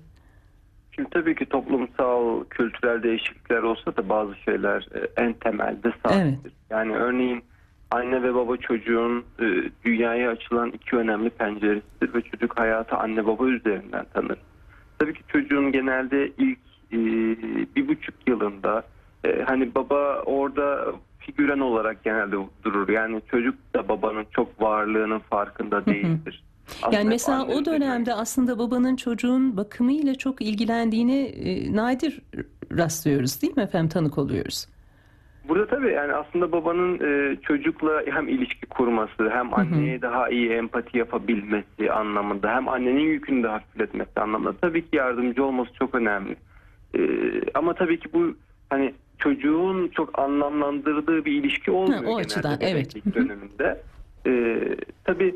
Şimdi 0.91 1.09
tabii 1.09 1.35
ki 1.35 1.45
toplumsal, 1.45 2.43
kültürel 2.43 3.03
değişiklikler 3.03 3.63
olsa 3.63 3.97
da 3.97 4.09
bazı 4.09 4.35
şeyler 4.35 4.87
e, 4.95 5.21
en 5.21 5.33
temelde 5.33 5.91
sabittir. 6.05 6.41
Evet. 6.43 6.53
Yani 6.69 6.95
örneğin 6.95 7.43
anne 7.91 8.23
ve 8.23 8.33
baba 8.35 8.57
çocuğun 8.57 9.23
e, 9.39 9.45
dünyaya 9.85 10.31
açılan 10.31 10.71
iki 10.71 10.95
önemli 10.95 11.29
penceresidir 11.29 12.13
ve 12.13 12.21
çocuk 12.21 12.59
hayatı 12.59 12.95
anne 12.95 13.25
baba 13.25 13.47
üzerinden 13.47 14.05
tanır. 14.13 14.37
Tabii 14.99 15.13
ki 15.13 15.21
çocuğun 15.27 15.71
genelde 15.71 16.31
ilk 16.37 16.68
e, 16.91 16.97
bir 17.75 17.87
buçuk 17.87 18.15
yılında 18.27 18.83
e, 19.23 19.41
hani 19.41 19.75
baba 19.75 20.21
orada 20.25 20.93
figüren 21.19 21.59
olarak 21.59 22.03
genelde 22.03 22.35
durur. 22.63 22.89
Yani 22.89 23.21
çocuk 23.31 23.55
da 23.75 23.89
babanın 23.89 24.25
çok 24.31 24.61
varlığının 24.61 25.19
farkında 25.19 25.85
değildir. 25.85 26.43
Aslında 26.81 26.97
Yani 26.97 27.09
mesela 27.09 27.45
o 27.45 27.65
dönemde 27.65 28.13
aslında 28.13 28.59
babanın 28.59 28.95
çocuğun 28.95 29.57
bakımıyla 29.57 30.15
çok 30.15 30.41
ilgilendiğini 30.41 31.21
e, 31.21 31.75
nadir 31.75 32.21
rastlıyoruz 32.77 33.41
değil 33.41 33.57
mi 33.57 33.63
efendim 33.63 33.89
tanık 33.89 34.17
oluyoruz. 34.17 34.67
Burada 35.47 35.67
tabii 35.67 35.91
yani 35.91 36.13
aslında 36.13 36.51
babanın 36.51 36.99
e, 36.99 37.35
çocukla 37.41 38.01
hem 38.05 38.27
ilişki 38.27 38.65
kurması 38.65 39.29
hem 39.29 39.53
anneye 39.53 40.01
daha 40.01 40.29
iyi 40.29 40.49
empati 40.49 40.97
yapabilmesi 40.97 41.91
anlamında 41.91 42.55
hem 42.55 42.67
annenin 42.67 43.09
yükünü 43.09 43.43
de 43.43 43.47
hafifletmesi 43.47 44.19
anlamında 44.19 44.53
tabii 44.61 44.81
ki 44.81 44.95
yardımcı 44.97 45.45
olması 45.45 45.73
çok 45.73 45.95
önemli. 45.95 46.35
E, 46.97 47.01
ama 47.53 47.73
tabii 47.73 47.99
ki 47.99 48.09
bu 48.13 48.35
hani 48.69 48.93
çocuğun 49.19 49.87
çok 49.87 50.19
anlamlandırdığı 50.19 51.25
bir 51.25 51.31
ilişki 51.31 51.71
olmuyor 51.71 52.03
Ha, 52.03 52.09
o 52.09 52.17
açıdan, 52.17 52.57
evet. 52.61 53.15
döneminde. 53.15 53.81
E, 54.27 54.61
tabii 55.03 55.35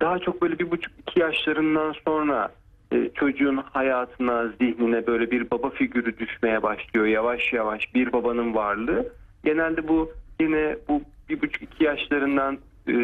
daha 0.00 0.18
çok 0.18 0.42
böyle 0.42 0.58
bir 0.58 0.70
buçuk 0.70 0.92
iki 0.98 1.20
yaşlarından 1.20 1.94
sonra 2.04 2.52
e, 2.92 3.10
çocuğun 3.14 3.56
hayatına, 3.56 4.48
zihnine 4.48 5.06
böyle 5.06 5.30
bir 5.30 5.50
baba 5.50 5.70
figürü 5.70 6.18
düşmeye 6.18 6.62
başlıyor 6.62 7.06
yavaş 7.06 7.52
yavaş 7.52 7.94
bir 7.94 8.12
babanın 8.12 8.54
varlığı. 8.54 9.12
Genelde 9.44 9.88
bu 9.88 10.12
yine 10.40 10.76
bu 10.88 11.02
bir 11.28 11.40
buçuk 11.40 11.62
iki 11.62 11.84
yaşlarından 11.84 12.58
e, 12.88 12.94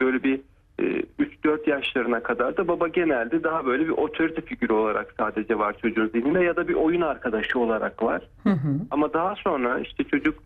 böyle 0.00 0.22
bir 0.22 0.40
3-4 0.84 1.70
yaşlarına 1.70 2.22
kadar 2.22 2.56
da 2.56 2.68
baba 2.68 2.88
genelde 2.88 3.44
daha 3.44 3.66
böyle 3.66 3.84
bir 3.84 3.90
otorite 3.90 4.40
figürü 4.40 4.72
olarak 4.72 5.14
sadece 5.18 5.58
var 5.58 5.78
çocuğun 5.78 6.08
zihninde 6.08 6.44
ya 6.44 6.56
da 6.56 6.68
bir 6.68 6.74
oyun 6.74 7.00
arkadaşı 7.00 7.58
olarak 7.58 8.02
var. 8.02 8.22
Hı 8.42 8.50
hı. 8.50 8.80
Ama 8.90 9.12
daha 9.12 9.34
sonra 9.36 9.80
işte 9.80 10.04
çocuk 10.04 10.42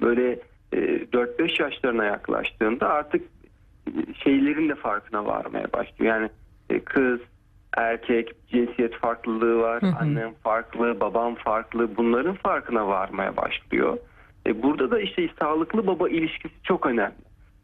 böyle 0.00 0.38
e, 0.72 0.78
4-5 1.12 1.62
yaşlarına 1.62 2.04
yaklaştığında 2.04 2.88
artık 2.88 3.22
e, 3.86 4.14
şeylerin 4.24 4.68
de 4.68 4.74
farkına 4.74 5.26
varmaya 5.26 5.72
başlıyor. 5.72 6.14
Yani 6.14 6.28
e, 6.70 6.80
kız, 6.80 7.20
erkek, 7.76 8.48
cinsiyet 8.48 8.94
farklılığı 8.94 9.58
var, 9.58 9.82
Hı 9.82 9.86
hı. 9.86 9.94
annem 10.00 10.34
farklı, 10.42 11.00
babam 11.00 11.34
farklı 11.34 11.96
bunların 11.96 12.34
farkına 12.34 12.88
varmaya 12.88 13.36
başlıyor. 13.36 13.98
E, 14.46 14.62
burada 14.62 14.90
da 14.90 15.00
işte 15.00 15.28
sağlıklı 15.38 15.86
baba 15.86 16.08
ilişkisi 16.08 16.54
çok 16.62 16.86
önemli. 16.86 17.14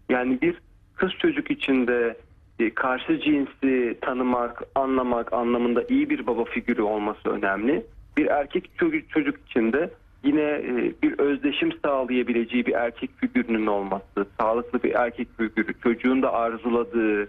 Yani 0.09 0.41
bir 0.41 0.57
kız 0.97 1.13
çocuk 1.19 1.51
içinde 1.51 2.17
e, 2.59 2.71
karşı 2.75 3.21
cinsi 3.21 3.99
tanımak, 4.01 4.63
anlamak 4.75 5.33
anlamında 5.33 5.85
iyi 5.89 6.11
bir 6.11 6.27
baba 6.27 6.45
figürü 6.45 6.83
olması 6.83 7.29
önemli. 7.29 7.87
Bir 8.17 8.27
erkek 8.27 8.71
çocuk, 8.79 9.11
çocuk 9.11 9.37
içinde 9.47 9.91
yine 10.25 10.43
e, 10.43 10.93
bir 11.03 11.19
özdeşim 11.19 11.73
sağlayabileceği 11.85 12.67
bir 12.67 12.73
erkek 12.73 13.11
figürünün 13.17 13.67
olması, 13.67 14.27
sağlıklı 14.41 14.83
bir 14.83 14.95
erkek 14.95 15.29
figürü, 15.37 15.75
çocuğun 15.83 16.23
da 16.23 16.33
arzuladığı, 16.33 17.23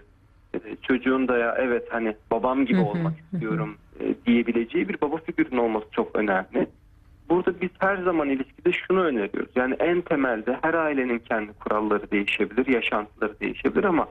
e, 0.54 0.58
çocuğun 0.82 1.28
da 1.28 1.38
ya 1.38 1.56
evet 1.58 1.86
hani 1.90 2.14
babam 2.30 2.66
gibi 2.66 2.80
olmak 2.80 3.14
istiyorum 3.18 3.76
diyebileceği 4.26 4.88
bir 4.88 5.00
baba 5.00 5.16
figürünün 5.16 5.58
olması 5.58 5.86
çok 5.90 6.16
önemli. 6.16 6.66
Burada 7.28 7.60
biz 7.60 7.70
her 7.78 7.96
zaman 7.96 8.28
ilişkide 8.28 8.72
şunu 8.72 9.04
öneriyoruz. 9.04 9.50
Yani 9.56 9.74
en 9.78 10.00
temelde 10.00 10.58
her 10.62 10.74
ailenin 10.74 11.18
kendi 11.18 11.52
kuralları 11.52 12.10
değişebilir, 12.10 12.66
yaşantıları 12.66 13.40
değişebilir 13.40 13.84
ama 13.84 14.08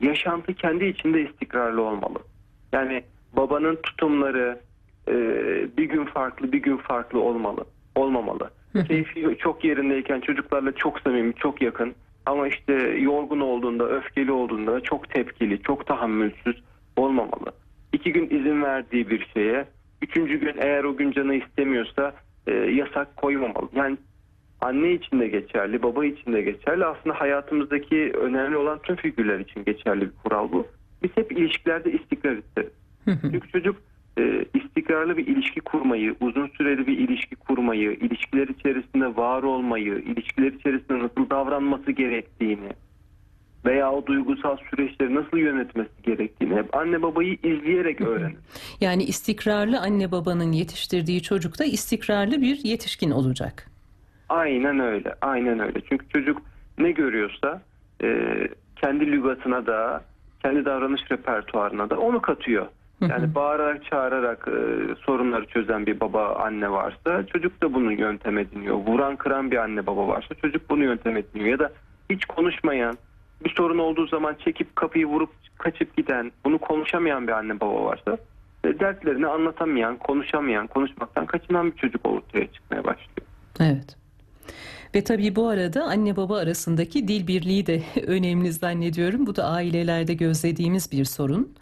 yaşantı 0.00 0.54
kendi 0.54 0.84
içinde 0.84 1.22
istikrarlı 1.22 1.82
olmalı. 1.82 2.18
Yani 2.72 3.02
babanın 3.36 3.76
tutumları 3.76 4.60
e, 5.08 5.14
bir 5.76 5.84
gün 5.84 6.04
farklı, 6.04 6.52
bir 6.52 6.62
gün 6.62 6.76
farklı 6.76 7.20
olmalı, 7.20 7.64
olmamalı. 7.94 8.50
Keyfi 8.88 9.36
çok 9.38 9.64
yerindeyken 9.64 10.20
çocuklarla 10.20 10.72
çok 10.72 11.00
samimi, 11.00 11.34
çok 11.34 11.62
yakın 11.62 11.94
ama 12.26 12.48
işte 12.48 12.72
yorgun 13.00 13.40
olduğunda, 13.40 13.88
öfkeli 13.88 14.32
olduğunda 14.32 14.80
çok 14.80 15.10
tepkili, 15.10 15.62
çok 15.62 15.86
tahammülsüz 15.86 16.62
olmamalı. 16.96 17.52
İki 17.92 18.12
gün 18.12 18.24
izin 18.24 18.62
verdiği 18.62 19.10
bir 19.10 19.26
şeye, 19.34 19.64
üçüncü 20.02 20.40
gün 20.40 20.54
eğer 20.58 20.84
o 20.84 20.96
gün 20.96 21.12
canı 21.12 21.34
istemiyorsa 21.34 22.14
e, 22.48 22.54
yasak 22.54 23.16
koymamalı. 23.16 23.68
Yani 23.72 23.96
anne 24.60 24.92
için 24.92 25.20
de 25.20 25.28
geçerli, 25.28 25.82
baba 25.82 26.04
için 26.04 26.32
de 26.32 26.42
geçerli. 26.42 26.84
Aslında 26.84 27.20
hayatımızdaki 27.20 28.12
önemli 28.20 28.56
olan 28.56 28.78
tüm 28.82 28.96
figürler 28.96 29.38
için 29.38 29.64
geçerli 29.64 30.00
bir 30.00 30.16
kural 30.24 30.52
bu. 30.52 30.66
Biz 31.02 31.10
hep 31.14 31.32
ilişkilerde 31.32 31.92
istikrar 31.92 32.36
isteriz. 32.36 32.72
Çünkü 33.22 33.48
çocuk 33.48 33.76
e, 34.18 34.44
istikrarlı 34.54 35.16
bir 35.16 35.26
ilişki 35.26 35.60
kurmayı, 35.60 36.14
uzun 36.20 36.46
süreli 36.46 36.86
bir 36.86 36.98
ilişki 36.98 37.36
kurmayı, 37.36 37.92
ilişkiler 37.92 38.48
içerisinde 38.48 39.16
var 39.16 39.42
olmayı, 39.42 39.94
ilişkiler 39.94 40.52
içerisinde 40.52 40.98
nasıl 40.98 41.30
davranması 41.30 41.92
gerektiğini 41.92 42.68
veya 43.64 43.92
o 43.92 44.06
duygusal 44.06 44.56
süreçleri 44.70 45.14
nasıl 45.14 45.36
yönetmesi 45.36 46.02
gerektiğini 46.02 46.56
hep 46.56 46.76
anne 46.76 47.02
babayı 47.02 47.32
izleyerek 47.42 48.00
öğrenir. 48.00 48.36
Yani 48.80 49.04
istikrarlı 49.04 49.80
anne 49.80 50.12
babanın 50.12 50.52
yetiştirdiği 50.52 51.22
çocuk 51.22 51.58
da 51.58 51.64
istikrarlı 51.64 52.40
bir 52.42 52.64
yetişkin 52.64 53.10
olacak. 53.10 53.70
Aynen 54.28 54.80
öyle, 54.80 55.14
aynen 55.20 55.58
öyle. 55.58 55.80
Çünkü 55.88 56.08
çocuk 56.08 56.42
ne 56.78 56.90
görüyorsa 56.90 57.62
e, 58.02 58.08
kendi 58.76 59.06
lügatına 59.06 59.66
da, 59.66 60.04
kendi 60.42 60.64
davranış 60.64 61.10
repertuarına 61.10 61.90
da 61.90 61.98
onu 61.98 62.22
katıyor. 62.22 62.66
Yani 63.00 63.34
bağırarak 63.34 63.84
çağırarak 63.84 64.48
e, 64.48 64.94
sorunları 64.94 65.46
çözen 65.46 65.86
bir 65.86 66.00
baba 66.00 66.34
anne 66.34 66.70
varsa 66.70 67.26
çocuk 67.26 67.62
da 67.62 67.74
bunu 67.74 67.92
yöntem 67.92 68.38
ediniyor. 68.38 68.76
Vuran 68.76 69.16
kıran 69.16 69.50
bir 69.50 69.56
anne 69.56 69.86
baba 69.86 70.08
varsa 70.08 70.34
çocuk 70.34 70.70
bunu 70.70 70.84
yöntem 70.84 71.16
ediniyor. 71.16 71.48
Ya 71.50 71.58
da 71.58 71.72
hiç 72.10 72.24
konuşmayan, 72.24 72.98
bir 73.44 73.50
sorun 73.50 73.78
olduğu 73.78 74.06
zaman 74.06 74.36
çekip 74.44 74.76
kapıyı 74.76 75.06
vurup 75.06 75.30
kaçıp 75.58 75.96
giden, 75.96 76.32
bunu 76.44 76.58
konuşamayan 76.58 77.26
bir 77.26 77.32
anne 77.32 77.60
baba 77.60 77.84
varsa 77.84 78.18
e, 78.64 78.80
dertlerini 78.80 79.26
anlatamayan, 79.26 79.96
konuşamayan, 79.96 80.66
konuşmaktan 80.66 81.26
kaçınan 81.26 81.72
bir 81.72 81.76
çocuk 81.76 82.06
ortaya 82.06 82.52
çıkmaya 82.52 82.84
başlıyor. 82.84 83.26
Evet. 83.60 83.96
Ve 84.94 85.04
tabii 85.04 85.36
bu 85.36 85.48
arada 85.48 85.84
anne 85.84 86.16
baba 86.16 86.38
arasındaki 86.38 87.08
dil 87.08 87.26
birliği 87.26 87.66
de 87.66 87.82
önemli 88.06 88.52
zannediyorum. 88.52 89.26
Bu 89.26 89.36
da 89.36 89.44
ailelerde 89.44 90.14
gözlediğimiz 90.14 90.92
bir 90.92 91.04
sorun. 91.04 91.54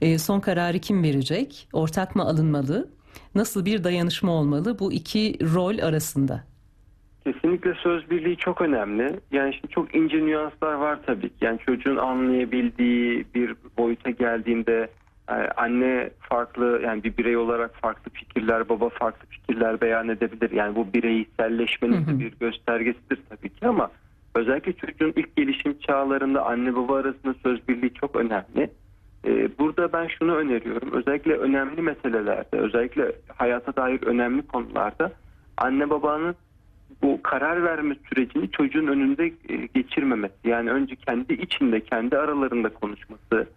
E, 0.00 0.18
son 0.18 0.40
kararı 0.40 0.78
kim 0.78 1.02
verecek? 1.02 1.68
Ortak 1.72 2.16
mı 2.16 2.22
alınmalı? 2.22 2.88
Nasıl 3.34 3.64
bir 3.64 3.84
dayanışma 3.84 4.32
olmalı 4.32 4.78
bu 4.78 4.92
iki 4.92 5.38
rol 5.54 5.78
arasında? 5.78 6.44
Kesinlikle 7.24 7.74
söz 7.74 8.10
birliği 8.10 8.36
çok 8.36 8.60
önemli. 8.60 9.20
Yani 9.30 9.54
şimdi 9.54 9.68
çok 9.68 9.94
ince 9.94 10.26
nüanslar 10.26 10.74
var 10.74 10.98
tabii 11.06 11.28
ki. 11.28 11.34
Yani 11.40 11.58
çocuğun 11.58 11.96
anlayabildiği 11.96 13.24
bir 13.34 13.54
boyuta 13.78 14.10
geldiğinde 14.10 14.88
e, 15.28 15.32
anne 15.32 16.10
farklı 16.20 16.80
yani 16.84 17.04
bir 17.04 17.16
birey 17.16 17.36
olarak 17.36 17.74
farklı 17.74 18.10
fikirler, 18.10 18.68
baba 18.68 18.88
farklı 18.88 19.28
fikirler 19.28 19.80
beyan 19.80 20.08
edebilir. 20.08 20.50
Yani 20.50 20.76
bu 20.76 20.92
bireyselleşmenin 20.92 22.06
de 22.06 22.18
bir 22.20 22.32
göstergesidir 22.40 23.18
tabii 23.28 23.48
ki 23.48 23.66
ama 23.66 23.90
özellikle 24.34 24.72
çocuğun 24.72 25.12
ilk 25.16 25.36
gelişim 25.36 25.78
çağlarında 25.78 26.46
anne 26.46 26.76
baba 26.76 26.96
arasında 26.96 27.34
söz 27.42 27.68
birliği 27.68 27.94
çok 27.94 28.16
önemli. 28.16 28.70
Ee, 29.26 29.58
Burada 29.58 29.92
ben 29.92 30.06
şunu 30.06 30.34
öneriyorum. 30.34 30.92
Özellikle 30.92 31.32
önemli 31.32 31.82
meselelerde, 31.82 32.56
özellikle 32.56 33.12
hayata 33.36 33.76
dair 33.76 34.02
önemli 34.02 34.46
konularda 34.46 35.12
anne 35.56 35.90
babanın 35.90 36.34
bu 37.04 37.22
karar 37.22 37.64
verme 37.64 37.96
sürecini 38.08 38.50
çocuğun 38.50 38.86
önünde 38.86 39.26
e, 39.26 39.56
geçirmemesi. 39.74 40.34
Yani 40.44 40.70
önce 40.70 40.96
kendi 40.96 41.32
içinde, 41.32 41.80
kendi 41.80 42.18
aralarında 42.18 42.68
konuşması. 42.68 43.48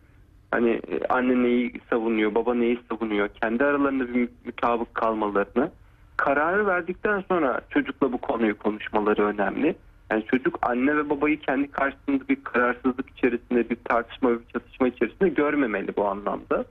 Hani 0.51 0.69
e, 0.69 1.07
anne 1.09 1.43
neyi 1.43 1.73
savunuyor, 1.89 2.35
baba 2.35 2.53
neyi 2.53 2.79
savunuyor, 2.89 3.27
kendi 3.27 3.63
aralarında 3.63 4.13
bir 4.13 4.29
mutabık 4.45 4.95
kalmalarını. 4.95 5.71
Kararı 6.17 6.67
verdikten 6.67 7.23
sonra 7.29 7.61
çocukla 7.69 8.13
bu 8.13 8.17
konuyu 8.17 8.57
konuşmaları 8.57 9.25
önemli. 9.25 9.75
Yani 10.11 10.25
çocuk 10.25 10.59
anne 10.61 10.97
ve 10.97 11.09
babayı 11.09 11.39
kendi 11.39 11.71
karşısında 11.71 12.27
bir 12.29 12.43
kararsızlık 12.43 13.09
içerisinde, 13.09 13.69
bir 13.69 13.77
tartışma, 13.85 14.29
bir 14.29 14.45
çatışma 14.53 14.87
içerisinde 14.87 15.29
görmemeli 15.29 15.95
bu 15.97 16.07
anlamda. 16.07 16.65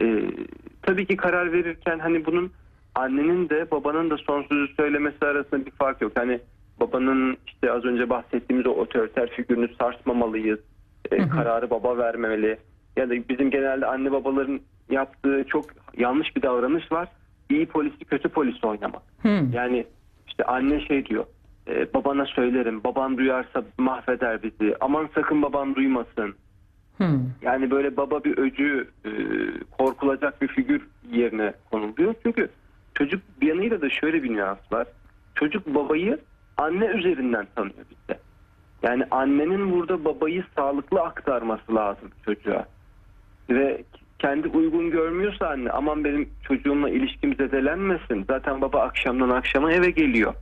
Ee, 0.00 0.22
tabii 0.82 1.06
ki 1.06 1.16
karar 1.16 1.52
verirken 1.52 1.98
hani 1.98 2.26
bunun 2.26 2.52
annenin 2.94 3.48
de 3.48 3.70
babanın 3.70 4.10
da 4.10 4.16
son 4.16 4.42
sözü 4.42 4.74
söylemesi 4.74 5.24
arasında 5.26 5.66
bir 5.66 5.70
fark 5.70 6.00
yok. 6.00 6.12
Hani 6.14 6.40
babanın 6.80 7.36
işte 7.46 7.72
az 7.72 7.84
önce 7.84 8.10
bahsettiğimiz 8.10 8.66
o 8.66 8.70
otoriter 8.70 9.30
figürünü 9.30 9.68
sarsmamalıyız. 9.78 10.58
Ee, 11.10 11.28
Kararı 11.28 11.70
baba 11.70 11.98
vermemeli. 11.98 12.58
Ya 12.96 13.10
da 13.10 13.14
bizim 13.28 13.50
genelde 13.50 13.86
anne 13.86 14.12
babaların 14.12 14.60
yaptığı 14.90 15.44
çok 15.48 15.64
yanlış 15.98 16.36
bir 16.36 16.42
davranış 16.42 16.92
var. 16.92 17.08
İyi 17.50 17.66
polisi 17.66 18.04
kötü 18.04 18.28
polisi 18.28 18.66
oynamak. 18.66 19.02
Hmm. 19.22 19.52
Yani 19.52 19.86
işte 20.26 20.44
anne 20.44 20.80
şey 20.80 21.06
diyor. 21.06 21.24
"E, 21.68 21.94
babana 21.94 22.26
söylerim. 22.26 22.84
Baban 22.84 23.18
duyarsa 23.18 23.64
mahveder 23.78 24.42
bizi. 24.42 24.76
Aman 24.80 25.08
sakın 25.14 25.42
baban 25.42 25.74
duymasın. 25.74 26.34
Hmm. 26.96 27.20
Yani 27.42 27.70
böyle 27.70 27.96
baba 27.96 28.24
bir 28.24 28.38
öcü 28.38 28.88
e, 29.04 29.10
korkulacak 29.78 30.42
bir 30.42 30.48
figür 30.48 30.86
yerine 31.12 31.52
konuluyor. 31.70 32.14
Çünkü 32.22 32.48
çocuk 32.94 33.22
bir 33.40 33.46
yanıyla 33.46 33.80
da 33.80 33.90
şöyle 33.90 34.22
bir 34.22 34.36
nüans 34.36 34.72
var. 34.72 34.86
Çocuk 35.34 35.66
babayı 35.66 36.18
anne 36.56 36.86
üzerinden 36.86 37.46
tanıyor 37.56 37.84
bizde. 37.90 38.18
Yani 38.82 39.04
annenin 39.10 39.72
burada 39.72 40.04
babayı 40.04 40.44
sağlıklı 40.56 41.00
aktarması 41.00 41.74
lazım 41.74 42.10
çocuğa. 42.24 42.66
Ve 43.50 43.84
kendi 44.18 44.48
uygun 44.48 44.90
görmüyorsa 44.90 45.48
anne 45.48 45.70
aman 45.70 46.04
benim 46.04 46.28
çocuğumla 46.48 46.90
ilişkim 46.90 47.34
zedelenmesin. 47.34 48.24
Zaten 48.28 48.60
baba 48.60 48.80
akşamdan 48.80 49.30
akşama 49.30 49.72
eve 49.72 49.90
geliyor. 49.90 50.34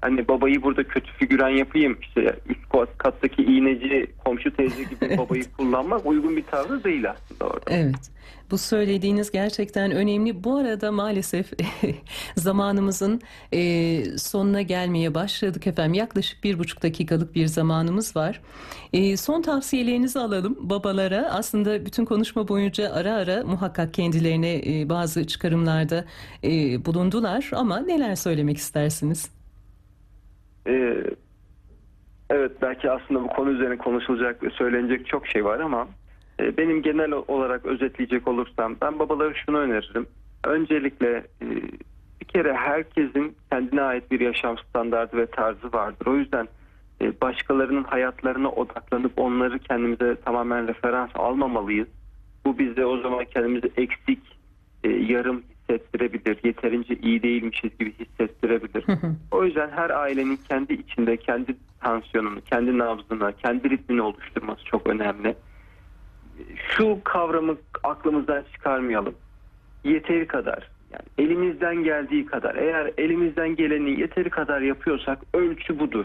Hani 0.00 0.28
babayı 0.28 0.62
burada 0.62 0.84
kötü 0.84 1.12
figüren 1.12 1.48
yapayım 1.48 1.98
işte 2.00 2.36
üst 2.48 2.68
kat- 2.72 2.98
kattaki 2.98 3.42
iğneci 3.42 4.06
komşu 4.24 4.56
teyze 4.56 4.82
gibi 4.82 5.18
babayı 5.18 5.44
kullanmak 5.56 6.06
uygun 6.06 6.36
bir 6.36 6.42
tavır 6.42 6.84
değil 6.84 7.10
aslında 7.10 7.44
orada. 7.44 7.70
Evet. 7.70 8.10
Bu 8.50 8.58
söylediğiniz 8.58 9.30
gerçekten 9.30 9.90
önemli. 9.90 10.44
Bu 10.44 10.56
arada 10.56 10.92
maalesef 10.92 11.52
zamanımızın 12.36 13.20
e, 13.52 14.02
sonuna 14.18 14.62
gelmeye 14.62 15.14
başladık 15.14 15.66
efendim. 15.66 15.94
Yaklaşık 15.94 16.44
bir 16.44 16.58
buçuk 16.58 16.82
dakikalık 16.82 17.34
bir 17.34 17.46
zamanımız 17.46 18.16
var. 18.16 18.40
E, 18.92 19.16
son 19.16 19.42
tavsiyelerinizi 19.42 20.18
alalım 20.18 20.56
babalara. 20.60 21.30
Aslında 21.32 21.86
bütün 21.86 22.04
konuşma 22.04 22.48
boyunca 22.48 22.92
ara 22.92 23.14
ara 23.14 23.44
muhakkak 23.44 23.94
kendilerine 23.94 24.54
e, 24.66 24.88
bazı 24.88 25.26
çıkarımlarda 25.26 26.04
e, 26.44 26.84
bulundular. 26.84 27.50
Ama 27.54 27.78
neler 27.78 28.14
söylemek 28.14 28.56
istersiniz? 28.56 29.39
Ee, 30.66 31.04
evet 32.30 32.52
belki 32.62 32.90
aslında 32.90 33.22
bu 33.22 33.28
konu 33.28 33.50
üzerine 33.50 33.76
konuşulacak 33.76 34.42
ve 34.42 34.50
söylenecek 34.50 35.06
çok 35.06 35.26
şey 35.26 35.44
var 35.44 35.60
ama 35.60 35.88
e, 36.40 36.56
benim 36.56 36.82
genel 36.82 37.12
olarak 37.12 37.66
özetleyecek 37.66 38.28
olursam 38.28 38.76
ben 38.82 38.98
babalara 38.98 39.34
şunu 39.34 39.58
öneririm. 39.58 40.06
Öncelikle 40.44 41.26
e, 41.42 41.46
bir 42.20 42.26
kere 42.26 42.54
herkesin 42.54 43.36
kendine 43.50 43.82
ait 43.82 44.10
bir 44.10 44.20
yaşam 44.20 44.58
standardı 44.58 45.16
ve 45.16 45.26
tarzı 45.26 45.72
vardır. 45.72 46.06
O 46.06 46.16
yüzden 46.16 46.48
e, 47.00 47.20
başkalarının 47.20 47.84
hayatlarına 47.84 48.50
odaklanıp 48.50 49.12
onları 49.16 49.58
kendimize 49.58 50.16
tamamen 50.24 50.68
referans 50.68 51.10
almamalıyız. 51.14 51.88
Bu 52.44 52.58
bize 52.58 52.86
o 52.86 53.00
zaman 53.00 53.24
kendimizi 53.24 53.70
eksik, 53.76 54.38
e, 54.84 54.88
yarım 54.88 55.42
hissettirebilir, 55.70 56.38
yeterince 56.44 56.94
iyi 56.94 57.22
değilmişiz 57.22 57.70
gibi 57.78 57.92
hissettirebilir. 57.92 58.84
O 59.30 59.44
yüzden 59.44 59.70
her 59.70 59.90
ailenin 59.90 60.40
kendi 60.48 60.72
içinde 60.72 61.16
kendi 61.16 61.56
tansiyonunu, 61.80 62.40
kendi 62.40 62.78
nabzını, 62.78 63.32
kendi 63.42 63.70
ritmini 63.70 64.02
oluşturması 64.02 64.64
çok 64.64 64.86
önemli. 64.86 65.34
Şu 66.56 66.98
kavramı 67.04 67.56
aklımızdan 67.82 68.44
çıkarmayalım. 68.52 69.14
Yeteri 69.84 70.26
kadar, 70.26 70.70
yani 70.92 71.28
elimizden 71.28 71.84
geldiği 71.84 72.26
kadar, 72.26 72.54
eğer 72.54 72.90
elimizden 72.98 73.56
geleni 73.56 74.00
yeteri 74.00 74.30
kadar 74.30 74.60
yapıyorsak 74.60 75.18
ölçü 75.34 75.78
budur. 75.78 76.04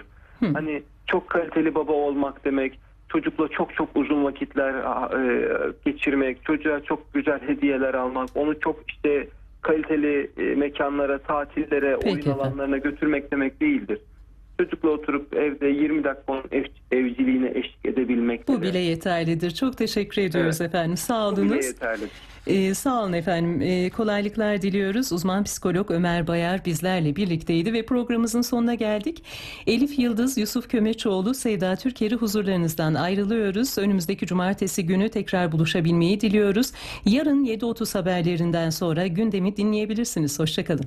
Hani 0.53 0.83
çok 1.07 1.29
kaliteli 1.29 1.75
baba 1.75 1.91
olmak 1.91 2.45
demek, 2.45 2.79
çocukla 3.09 3.47
çok 3.47 3.73
çok 3.73 3.89
uzun 3.95 4.23
vakitler 4.23 4.73
e, 4.73 5.49
geçirmek, 5.85 6.45
çocuğa 6.45 6.83
çok 6.83 7.13
güzel 7.13 7.39
hediyeler 7.47 7.93
almak, 7.93 8.29
onu 8.35 8.59
çok 8.59 8.91
işte 8.91 9.27
kaliteli 9.65 10.31
e, 10.37 10.55
mekanlara, 10.55 11.17
tatillere, 11.17 11.95
Peki 11.95 12.07
oyun 12.07 12.19
efendim. 12.19 12.41
alanlarına 12.41 12.77
götürmek 12.77 13.31
demek 13.31 13.61
değildir. 13.61 13.99
Çocukla 14.59 14.89
oturup 14.89 15.33
evde 15.33 15.67
20 15.67 16.03
dakika 16.03 16.33
onun 16.33 16.43
ev, 16.51 16.65
evciliğine 16.91 17.49
eşlik 17.49 17.85
edebilmek 17.85 18.47
Bu 18.47 18.61
bile 18.61 18.79
yeterlidir. 18.79 19.51
Çok 19.51 19.77
teşekkür 19.77 20.21
ediyoruz 20.21 20.61
Evet. 20.61 20.69
efendim. 20.69 20.97
Sağ 20.97 21.31
Bu 21.31 21.37
bile 21.37 21.45
olunuz. 21.45 21.65
yeterli. 21.65 22.03
Ee, 22.47 22.73
sağ 22.73 23.03
olun 23.03 23.13
efendim. 23.13 23.61
Ee, 23.61 23.89
kolaylıklar 23.89 24.61
diliyoruz. 24.61 25.11
Uzman 25.11 25.43
psikolog 25.43 25.91
Ömer 25.91 26.27
Bayar 26.27 26.65
bizlerle 26.65 27.15
birlikteydi 27.15 27.73
ve 27.73 27.85
programımızın 27.85 28.41
sonuna 28.41 28.73
geldik. 28.73 29.23
Elif 29.67 29.99
Yıldız, 29.99 30.37
Yusuf 30.37 30.69
Kömeçoğlu, 30.69 31.33
Seyda 31.33 31.75
Türker'i 31.75 32.15
huzurlarınızdan 32.15 32.93
ayrılıyoruz. 32.93 33.77
Önümüzdeki 33.77 34.25
cumartesi 34.25 34.85
günü 34.85 35.09
tekrar 35.09 35.51
buluşabilmeyi 35.51 36.21
diliyoruz. 36.21 36.71
Yarın 37.05 37.45
7.30 37.45 37.93
haberlerinden 37.99 38.69
sonra 38.69 39.07
gündemi 39.07 39.57
dinleyebilirsiniz. 39.57 40.39
Hoşçakalın. 40.39 40.85